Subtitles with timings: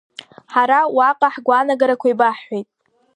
[0.53, 2.67] Ҳара уаҟа ҳгәаанагарақәа еибаҳҳәеит.